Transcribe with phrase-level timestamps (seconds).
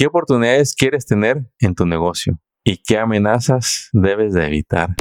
[0.00, 2.40] ¿Qué oportunidades quieres tener en tu negocio?
[2.64, 4.94] ¿Y qué amenazas debes de evitar?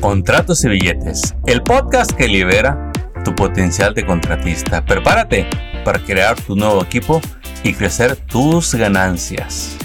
[0.00, 2.90] Contratos y billetes, el podcast que libera
[3.24, 4.84] tu potencial de contratista.
[4.84, 5.46] Prepárate
[5.84, 7.20] para crear tu nuevo equipo
[7.62, 9.78] y crecer tus ganancias.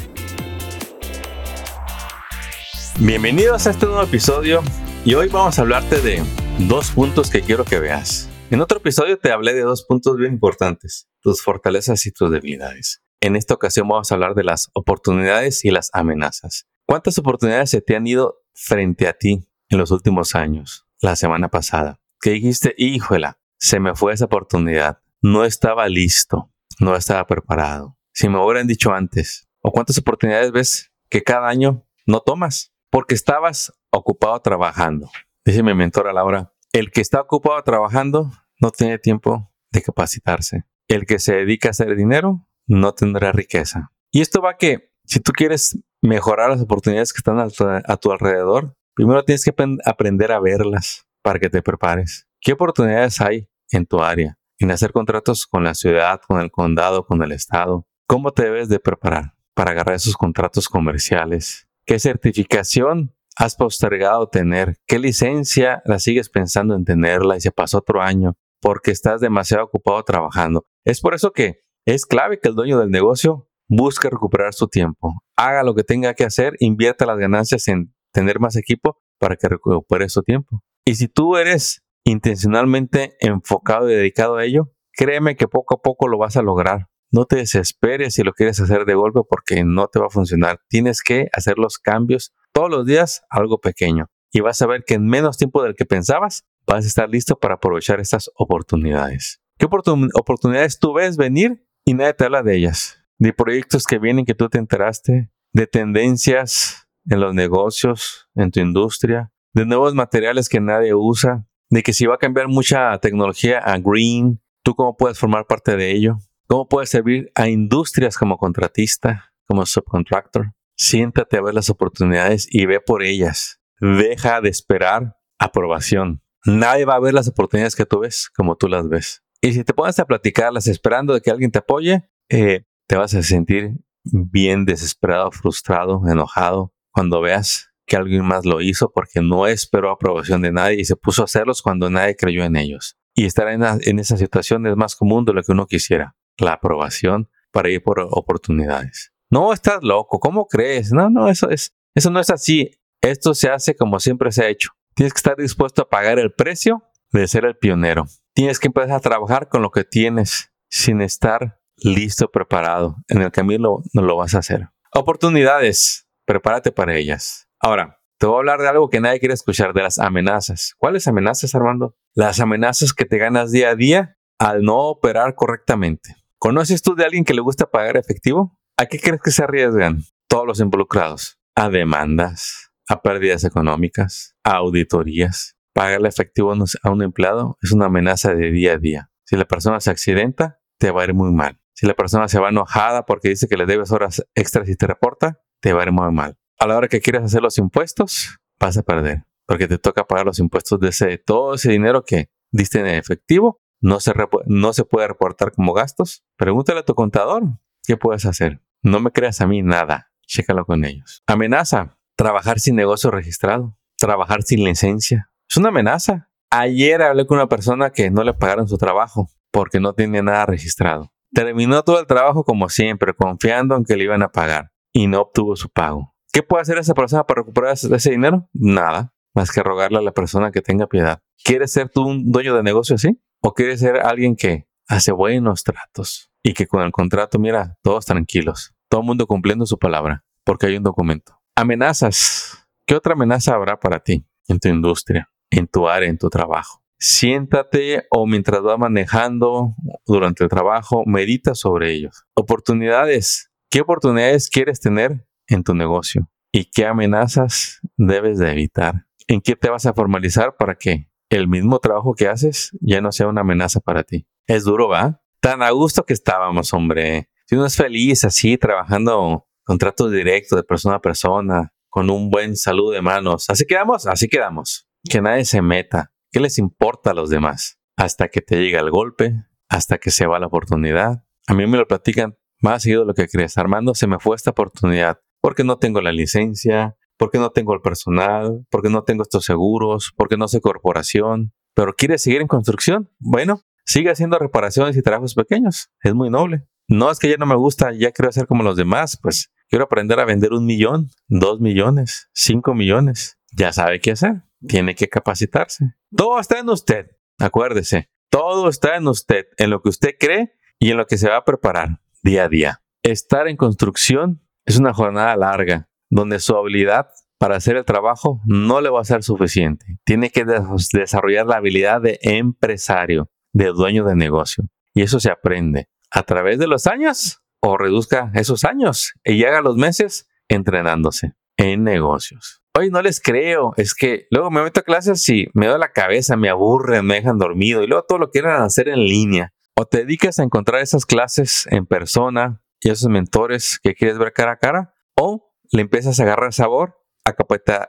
[3.00, 4.64] Bienvenidos a este nuevo episodio
[5.06, 6.24] y hoy vamos a hablarte de
[6.68, 8.28] dos puntos que quiero que veas.
[8.50, 13.05] En otro episodio te hablé de dos puntos bien importantes, tus fortalezas y tus debilidades.
[13.26, 16.68] En esta ocasión vamos a hablar de las oportunidades y las amenazas.
[16.86, 20.86] ¿Cuántas oportunidades se te han ido frente a ti en los últimos años?
[21.02, 22.00] La semana pasada.
[22.22, 25.00] Que dijiste, híjola, se me fue esa oportunidad.
[25.24, 26.54] No estaba listo.
[26.80, 27.98] No estaba preparado.
[28.14, 29.50] Si me hubieran dicho antes.
[29.62, 32.76] ¿O cuántas oportunidades ves que cada año no tomas?
[32.92, 35.10] Porque estabas ocupado trabajando.
[35.44, 38.30] Dice mi mentora Laura, el que está ocupado trabajando
[38.62, 40.66] no tiene tiempo de capacitarse.
[40.88, 43.92] El que se dedica a hacer dinero no tendrá riqueza.
[44.12, 48.76] Y esto va que si tú quieres mejorar las oportunidades que están a tu, alrededor,
[48.94, 49.54] primero tienes que
[49.86, 52.28] aprender a verlas para que te prepares.
[52.40, 54.38] ¿Qué oportunidades hay en tu área?
[54.58, 57.88] En hacer contratos con la ciudad, con el condado, con el estado.
[58.08, 61.68] ¿Cómo te debes de preparar para agarrar esos contratos comerciales?
[61.86, 64.78] ¿Qué certificación has postergado tener?
[64.88, 69.66] ¿Qué licencia la sigues pensando en tenerla y se pasó otro año porque estás demasiado
[69.66, 70.66] ocupado trabajando?
[70.86, 75.14] Es por eso que es clave que el dueño del negocio busque recuperar su tiempo.
[75.36, 79.48] Haga lo que tenga que hacer, invierta las ganancias en tener más equipo para que
[79.48, 80.64] recupere su tiempo.
[80.86, 86.08] Y si tú eres intencionalmente enfocado y dedicado a ello, créeme que poco a poco
[86.08, 86.88] lo vas a lograr.
[87.12, 90.60] No te desesperes si lo quieres hacer de golpe porque no te va a funcionar.
[90.68, 94.08] Tienes que hacer los cambios todos los días, algo pequeño.
[94.32, 97.38] Y vas a ver que en menos tiempo del que pensabas, vas a estar listo
[97.38, 99.40] para aprovechar estas oportunidades.
[99.58, 103.06] ¿Qué oportunidades tú ves venir y nadie te habla de ellas?
[103.18, 108.60] de proyectos que vienen que tú te enteraste, de tendencias en los negocios, en tu
[108.60, 113.60] industria, de nuevos materiales que nadie usa, de que si va a cambiar mucha tecnología
[113.60, 116.18] a green, tú cómo puedes formar parte de ello,
[116.48, 120.54] cómo puedes servir a industrias como contratista, como subcontractor.
[120.78, 123.62] Siéntate a ver las oportunidades y ve por ellas.
[123.80, 126.22] Deja de esperar aprobación.
[126.46, 129.25] Nadie va a ver las oportunidades que tú ves como tú las ves.
[129.42, 133.14] Y si te pones a platicarlas esperando de que alguien te apoye, eh, te vas
[133.14, 139.48] a sentir bien desesperado, frustrado, enojado cuando veas que alguien más lo hizo porque no
[139.48, 142.98] esperó aprobación de nadie y se puso a hacerlos cuando nadie creyó en ellos.
[143.14, 147.30] Y estar en, esa situación es más común de lo que uno quisiera, la aprobación
[147.52, 149.14] para ir por oportunidades.
[149.30, 150.92] No, estás loco, ¿cómo crees?
[150.92, 152.72] No, no, eso, es, eso no es así.
[153.02, 154.72] Esto se hace como siempre se ha hecho.
[154.96, 158.06] Tienes que estar dispuesto a pagar el precio de ser el pionero.
[158.36, 162.98] Tienes que empezar a trabajar con lo que tienes sin estar listo, preparado.
[163.08, 164.68] En el camino no lo vas a hacer.
[164.94, 167.48] Oportunidades, prepárate para ellas.
[167.62, 170.76] Ahora, te voy a hablar de algo que nadie quiere escuchar, de las amenazas.
[170.78, 171.96] ¿Cuáles amenazas, Armando?
[172.14, 176.18] Las amenazas que te ganas día a día al no operar correctamente.
[176.38, 178.60] ¿Conoces tú de alguien que le gusta pagar efectivo?
[178.76, 181.40] ¿A qué crees que se arriesgan todos los involucrados?
[181.56, 185.55] A demandas, a pérdidas económicas, a auditorías.
[185.76, 189.12] Pagarle efectivo a un empleado es una amenaza de día a día.
[189.26, 191.60] Si la persona se accidenta, te va a ir muy mal.
[191.74, 194.88] Si la persona se va enojada porque dice que le debes horas extras y te
[194.88, 196.38] reporta, te va a ir muy mal.
[196.60, 199.26] A la hora que quieres hacer los impuestos, vas a perder.
[199.46, 203.60] Porque te toca pagar los impuestos de ese, todo ese dinero que diste en efectivo.
[203.82, 204.14] No se,
[204.46, 206.24] no se puede reportar como gastos.
[206.38, 207.44] Pregúntale a tu contador
[207.86, 208.62] qué puedes hacer.
[208.82, 210.14] No me creas a mí nada.
[210.26, 211.22] Chécalo con ellos.
[211.28, 211.98] Amenaza.
[212.16, 213.78] Trabajar sin negocio registrado.
[213.98, 215.30] Trabajar sin licencia.
[215.50, 216.30] Es una amenaza.
[216.50, 220.46] Ayer hablé con una persona que no le pagaron su trabajo porque no tenía nada
[220.46, 221.12] registrado.
[221.34, 225.22] Terminó todo el trabajo como siempre, confiando en que le iban a pagar y no
[225.22, 226.14] obtuvo su pago.
[226.32, 228.50] ¿Qué puede hacer esa persona para recuperar ese dinero?
[228.54, 231.22] Nada, más que rogarle a la persona que tenga piedad.
[231.44, 233.22] ¿Quieres ser tú un dueño de negocio así?
[233.42, 238.06] ¿O quieres ser alguien que hace buenos tratos y que con el contrato, mira, todos
[238.06, 241.40] tranquilos, todo el mundo cumpliendo su palabra, porque hay un documento?
[241.56, 242.68] Amenazas.
[242.86, 246.84] ¿Qué otra amenaza habrá para ti en tu industria, en tu área, en tu trabajo?
[246.98, 249.76] Siéntate o mientras vas manejando
[250.06, 252.26] durante el trabajo, medita sobre ellos.
[252.36, 253.52] Oportunidades.
[253.70, 256.30] ¿Qué oportunidades quieres tener en tu negocio?
[256.52, 259.06] ¿Y qué amenazas debes de evitar?
[259.28, 263.12] ¿En qué te vas a formalizar para que el mismo trabajo que haces ya no
[263.12, 264.28] sea una amenaza para ti?
[264.48, 265.22] Es duro, ¿va?
[265.42, 267.30] Tan a gusto que estábamos, hombre.
[267.48, 272.56] Si uno es feliz así, trabajando contratos directos de persona a persona, con un buen
[272.56, 273.50] saludo de manos.
[273.50, 274.88] Así quedamos, así quedamos.
[275.10, 276.12] Que nadie se meta.
[276.32, 277.80] ¿Qué les importa a los demás?
[277.96, 279.34] Hasta que te llega el golpe,
[279.70, 281.24] hasta que se va la oportunidad.
[281.48, 283.58] A mí me lo platican más seguido de lo que crees.
[283.58, 287.82] Armando, se me fue esta oportunidad porque no tengo la licencia, porque no tengo el
[287.82, 293.12] personal, porque no tengo estos seguros, porque no soy corporación, pero quieres seguir en construcción.
[293.20, 295.90] Bueno, sigue haciendo reparaciones y trabajos pequeños.
[296.02, 296.68] Es muy noble.
[296.88, 299.86] No es que ya no me gusta, ya quiero hacer como los demás, pues quiero
[299.86, 303.38] aprender a vender un millón, dos millones, cinco millones.
[303.56, 304.44] Ya sabe qué hacer.
[304.68, 305.96] Tiene que capacitarse.
[306.16, 307.12] Todo está en usted.
[307.40, 311.30] Acuérdese, todo está en usted, en lo que usted cree y en lo que se
[311.30, 312.82] va a preparar día a día.
[313.04, 317.08] Estar en construcción es una jornada larga, donde su habilidad
[317.38, 320.00] para hacer el trabajo no le va a ser suficiente.
[320.04, 324.66] Tiene que desarrollar la habilidad de empresario, de dueño de negocio.
[324.94, 329.62] Y eso se aprende a través de los años o reduzca esos años y haga
[329.62, 332.62] los meses entrenándose en negocios.
[332.78, 335.94] Hoy no les creo, es que luego me meto a clases y me doy la
[335.94, 339.54] cabeza, me aburren, me dejan dormido y luego todo lo quieren hacer en línea.
[339.78, 344.34] O te dedicas a encontrar esas clases en persona y esos mentores que quieres ver
[344.34, 347.34] cara a cara, o le empiezas a agarrar sabor a,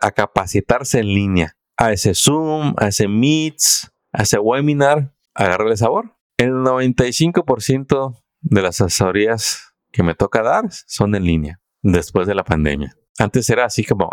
[0.01, 6.17] a capacitarse en línea, a ese Zoom, a ese Meets, a ese webinar, agarrarle sabor.
[6.39, 12.45] El 95% de las asesorías que me toca dar son en línea después de la
[12.45, 12.97] pandemia.
[13.19, 14.11] Antes era así como,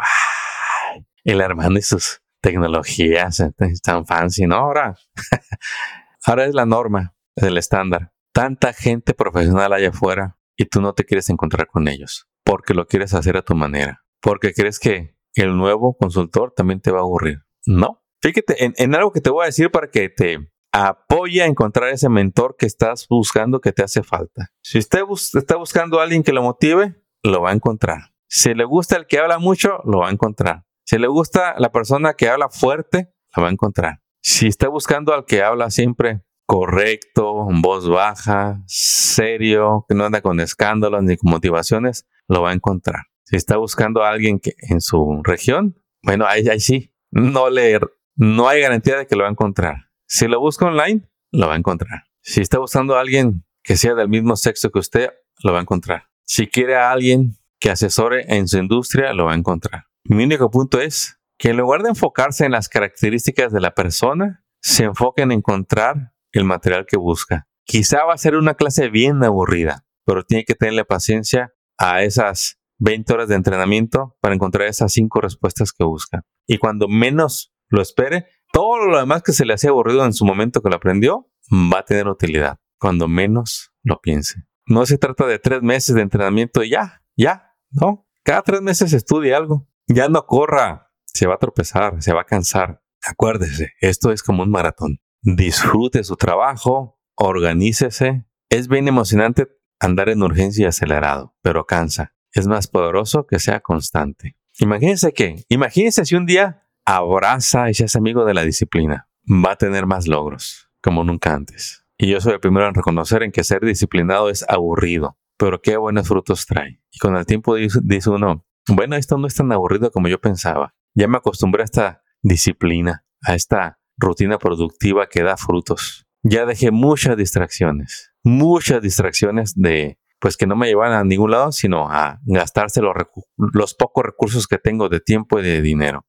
[1.31, 3.43] el hermano y sus tecnologías
[3.83, 4.55] tan fancy, ¿no?
[4.55, 4.97] Ahora,
[6.25, 8.11] ahora es la norma, es el estándar.
[8.33, 12.85] Tanta gente profesional allá afuera y tú no te quieres encontrar con ellos porque lo
[12.85, 17.03] quieres hacer a tu manera, porque crees que el nuevo consultor también te va a
[17.03, 17.39] aburrir.
[17.65, 18.03] No.
[18.21, 22.09] Fíjate en, algo que te voy a decir para que te apoye a encontrar ese
[22.09, 24.51] mentor que estás buscando que te hace falta.
[24.61, 25.01] Si usted
[25.35, 28.13] está buscando a alguien que lo motive, lo va a encontrar.
[28.27, 30.65] Si le gusta el que habla mucho, lo va a encontrar.
[30.85, 34.01] Si le gusta la persona que habla fuerte, lo va a encontrar.
[34.21, 40.39] Si está buscando al que habla siempre correcto, voz baja, serio, que no anda con
[40.39, 43.05] escándalos ni con motivaciones, lo va a encontrar.
[43.23, 47.79] Si está buscando a alguien que en su región, bueno, ahí, sí, no le,
[48.15, 49.89] no hay garantía de que lo va a encontrar.
[50.05, 52.03] Si lo busca online, lo va a encontrar.
[52.21, 55.09] Si está buscando a alguien que sea del mismo sexo que usted,
[55.43, 56.09] lo va a encontrar.
[56.23, 59.85] Si quiere a alguien que asesore en su industria, lo va a encontrar.
[60.05, 64.43] Mi único punto es que en lugar de enfocarse en las características de la persona,
[64.61, 67.47] se enfoque en encontrar el material que busca.
[67.65, 72.59] Quizá va a ser una clase bien aburrida, pero tiene que tenerle paciencia a esas
[72.79, 76.23] 20 horas de entrenamiento para encontrar esas 5 respuestas que busca.
[76.47, 80.25] Y cuando menos lo espere, todo lo demás que se le hacía aburrido en su
[80.25, 82.59] momento que lo aprendió va a tener utilidad.
[82.77, 84.43] Cuando menos lo piense.
[84.65, 88.05] No se trata de tres meses de entrenamiento y ya, ya, no.
[88.23, 89.67] Cada tres meses estudie algo.
[89.87, 92.81] Ya no corra, se va a tropezar, se va a cansar.
[93.05, 94.99] Acuérdese, esto es como un maratón.
[95.21, 98.25] Disfrute su trabajo, organícese.
[98.49, 99.47] Es bien emocionante
[99.79, 102.13] andar en urgencia y acelerado, pero cansa.
[102.31, 104.37] Es más poderoso que sea constante.
[104.59, 109.09] Imagínense que, imagínense si un día abraza y se hace amigo de la disciplina.
[109.27, 111.85] Va a tener más logros, como nunca antes.
[111.97, 115.77] Y yo soy el primero en reconocer en que ser disciplinado es aburrido, pero qué
[115.77, 116.81] buenos frutos trae.
[116.91, 120.73] Y con el tiempo dice, uno, bueno, esto no es tan aburrido como yo pensaba.
[120.95, 126.05] Ya me acostumbré a esta disciplina, a esta rutina productiva que da frutos.
[126.23, 131.51] Ya dejé muchas distracciones, muchas distracciones de, pues que no me llevan a ningún lado,
[131.51, 136.05] sino a gastarse los, pocos recursos que tengo de tiempo y de dinero.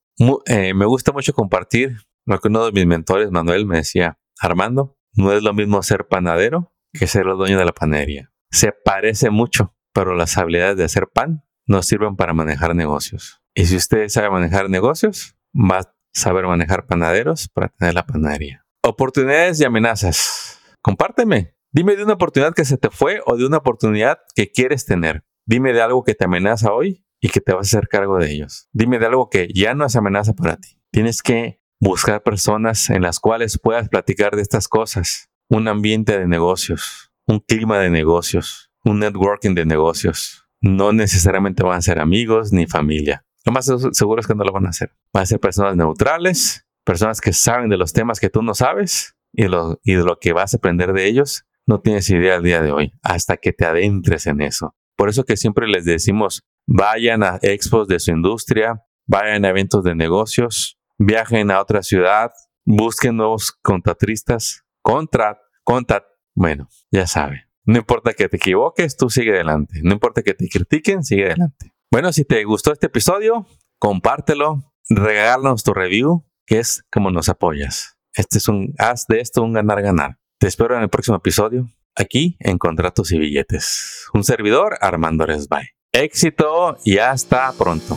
[0.47, 1.97] Eh, me gusta mucho compartir
[2.27, 6.07] lo que uno de mis mentores, Manuel, me decía, Armando, no es lo mismo ser
[6.07, 8.31] panadero que ser el dueño de la panería.
[8.51, 13.41] Se parece mucho, pero las habilidades de hacer pan nos sirven para manejar negocios.
[13.55, 18.65] Y si usted sabe manejar negocios, va a saber manejar panaderos para tener la panadería.
[18.83, 20.61] Oportunidades y amenazas.
[20.83, 21.55] Compárteme.
[21.73, 25.25] Dime de una oportunidad que se te fue o de una oportunidad que quieres tener.
[25.47, 28.31] Dime de algo que te amenaza hoy y que te vas a hacer cargo de
[28.31, 28.69] ellos.
[28.73, 30.79] Dime de algo que ya no es amenaza para ti.
[30.93, 35.31] Tienes que buscar personas en las cuales puedas platicar de estas cosas.
[35.49, 40.44] Un ambiente de negocios, un clima de negocios, un networking de negocios.
[40.65, 43.27] No necesariamente van a ser amigos ni familia.
[43.45, 44.93] Lo más seguro es que no lo van a hacer.
[45.13, 49.15] Van a ser personas neutrales, personas que saben de los temas que tú no sabes
[49.35, 51.45] y, y de lo que vas a aprender de ellos.
[51.67, 54.75] No tienes idea al día de hoy hasta que te adentres en eso.
[54.97, 59.85] Por eso que siempre les decimos, vayan a expos de su industria, vayan a eventos
[59.85, 62.31] de negocios, viajen a otra ciudad,
[62.65, 66.05] busquen nuevos contratistas, contrat, contat,
[66.35, 67.49] bueno, ya sabe.
[67.65, 69.81] No importa que te equivoques, tú sigue adelante.
[69.83, 71.73] No importa que te critiquen, sigue adelante.
[71.91, 73.47] Bueno, si te gustó este episodio,
[73.79, 77.97] compártelo, regálanos tu review, que es como nos apoyas.
[78.13, 80.19] Este es un, haz de esto un ganar-ganar.
[80.39, 81.69] Te espero en el próximo episodio.
[81.97, 84.09] aquí en Contratos y Billetes.
[84.13, 85.69] Un servidor, Armando Resbay.
[85.93, 87.97] Éxito y hasta pronto.